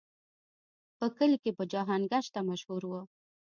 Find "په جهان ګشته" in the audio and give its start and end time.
1.57-2.39